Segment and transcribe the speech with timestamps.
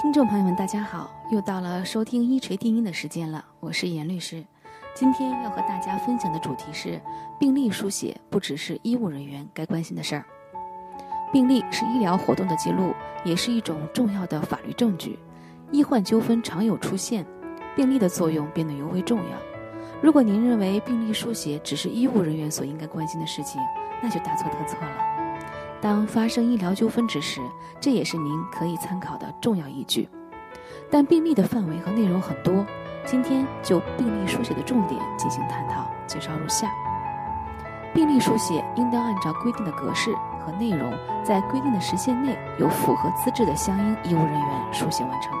[0.00, 4.42] 听众朋友们，大家好，又到了收听一锤定音的时间了，我是严律师。
[4.94, 6.98] 今天要和大家分享的主题是
[7.38, 10.24] 病历书写，不只是医务人员该关心的事儿。
[11.30, 12.94] 病历是医疗活动的记录，
[13.26, 15.18] 也是一种重要的法律证据。
[15.70, 17.26] 医患纠纷常有出现，
[17.76, 19.36] 病历的作用变得尤为重要。
[20.00, 23.60] 如果您认为病历书写只是医务人员所应该关心的事情，
[24.02, 25.29] 那就大错特错了。
[25.80, 27.40] 当发生医疗纠纷之时，
[27.80, 30.08] 这也是您可以参考的重要依据。
[30.90, 32.64] 但病历的范围和内容很多，
[33.04, 36.70] 今天就病历书写的重点进行探讨，介绍如下：
[37.94, 40.92] 病历书写应当按照规定的格式和内容，
[41.24, 45.32] 在规定的时限内，由符合资质的相应医务人员书写完成。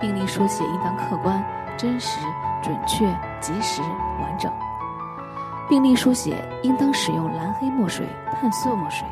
[0.00, 1.42] 病历书写应当客观、
[1.76, 2.20] 真实、
[2.62, 3.06] 准确、
[3.40, 3.82] 及时、
[4.20, 4.52] 完整。
[5.68, 9.06] 病历书写应当使用蓝黑墨水、碳素墨水。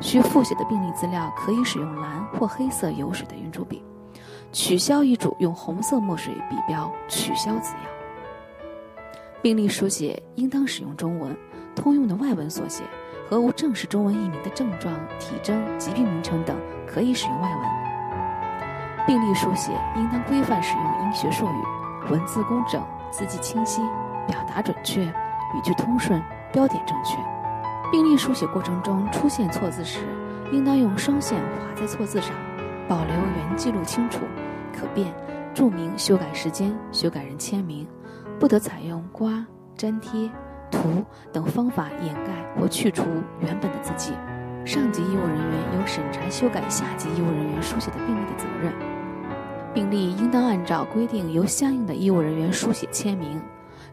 [0.00, 3.82] 需复写的病历资料可以使用蓝或黑色油水的圆珠笔。
[4.52, 7.82] 取消遗嘱用红色墨水笔标“取消”字样。
[9.42, 11.36] 病历书写应当使用中文，
[11.74, 12.84] 通用的外文缩写
[13.28, 19.06] 和无正式中文译名的症状、体征、疾病名称等可以使用外文。
[19.06, 23.82] 病历书写应当规范使用医学术语，文字工整，字迹清晰，
[24.26, 25.12] 表达准确，
[25.56, 27.16] 语句通顺，标点正确。
[27.90, 30.00] 病历书写过程中出现错字时，
[30.52, 32.34] 应当用双线划在错字上，
[32.86, 34.20] 保留原记录清楚、
[34.72, 35.12] 可辨，
[35.54, 37.86] 注明修改时间、修改人签名，
[38.38, 39.44] 不得采用刮、
[39.76, 40.30] 粘贴、
[40.70, 43.04] 涂等方法掩盖或去除
[43.40, 44.12] 原本的字迹。
[44.64, 48.70] 上级医务人员有审查修改下级医务人员书写的病历的责任。
[49.72, 53.40] 病历应当按照规定由相应的医务人员书写签名。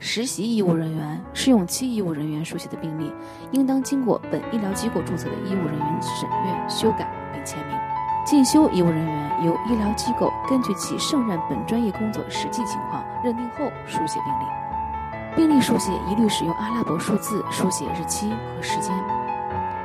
[0.08, 3.12] 实习医务人员、试用期医务人员书写的病历，
[3.50, 7.76] 应当经过本医疗机构注册的医务人员审阅、修改并签名。
[8.24, 15.36] 进修医务人员由医疗机构根据其胜任本专业工作实际情况认定后书写病历。
[15.36, 18.96] 病历书写一律使用阿拉伯数字书写日期和时间，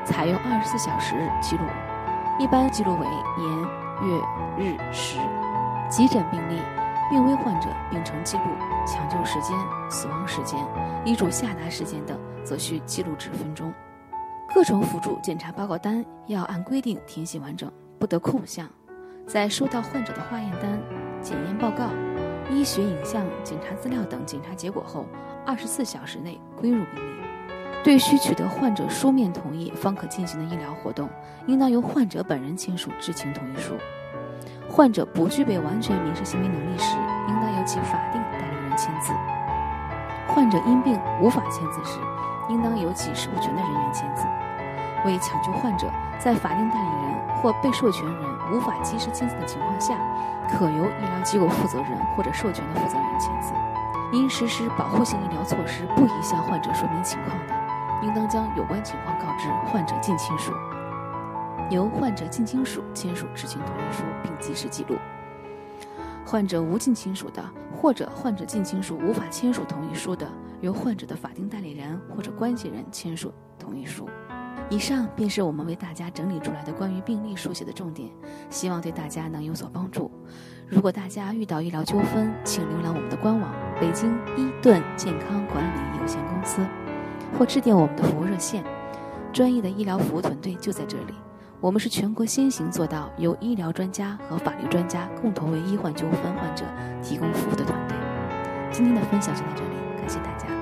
[0.05, 1.62] 采用二十四小时记录，
[2.39, 3.59] 一般记录为年、
[4.05, 4.23] 月、
[4.59, 5.19] 日、时。
[5.89, 6.61] 急诊病历、
[7.10, 8.44] 病危患者病程记录、
[8.87, 9.59] 抢救时间、
[9.91, 10.56] 死亡时间、
[11.04, 13.75] 医嘱下达时间等，则需记录至分钟。
[14.54, 18.69] 各种辅助检查报告单要按规定填写完整，不得空项。
[19.26, 20.81] 在收到患者的化验单、
[21.20, 21.88] 检验报告、
[22.49, 25.04] 医学影像检查资料等检查结果后，
[25.44, 27.20] 二十四小时内归入病历。
[27.82, 31.09] 对需取得患者书面同意方可进行的医疗活动，
[31.47, 33.75] 应当由患者本人签署知情同意书。
[34.70, 39.12] 患者不具备完全民事行为能力时，应当由其法定代理人签字。
[40.28, 41.98] 患者因病无法签字时，
[42.48, 44.25] 应当由其授权的人员签字。
[45.04, 48.14] 为抢救患者，在法定代理人或被授权人
[48.53, 49.97] 无法及时签字的情况下，
[50.48, 53.52] 可由医疗机构负责人或者授权的负责人签字。
[54.12, 57.54] 因实施保护性医疗措施不宜向患者说明情况的，
[58.02, 60.52] 应当将有关情况告知患者近亲属。
[61.70, 64.97] 由患者近亲属签署知情同意书并及时记录。
[66.26, 67.42] 患者无近亲属的，
[67.81, 70.28] 或者患者近亲属无法签署同意书的，
[70.60, 74.08] 由患者的法定代理人或者关系人签署同意书。
[74.69, 78.10] 以上便是我们为大家整理出来的关于病历书写的重点，
[78.50, 80.10] 希望对大家能有所帮助。
[80.69, 86.64] 如果大家遇到医疗纠纷，请浏览我们的官网“北京伊顿健康管理有限公司”，
[87.37, 88.62] 或致电我们的服务热线，
[89.32, 91.14] 专业的医疗服务团队就在这里。
[91.60, 96.65] 我们是全国先行做到由医疗专家和法律专家共同为医患纠纷患者
[97.03, 97.97] 提供服务的团队。
[98.72, 100.59] 今天的分享就到这里，感谢大家。